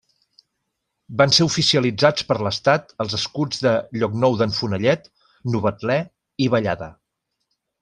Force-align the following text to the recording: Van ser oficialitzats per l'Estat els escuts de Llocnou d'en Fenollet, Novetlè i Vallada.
Van 1.21 1.33
ser 1.37 1.45
oficialitzats 1.49 2.25
per 2.29 2.37
l'Estat 2.47 2.95
els 3.05 3.13
escuts 3.19 3.61
de 3.67 3.75
Llocnou 3.99 4.39
d'en 4.41 4.57
Fenollet, 4.63 5.07
Novetlè 5.59 6.01
i 6.47 6.51
Vallada. 6.57 6.91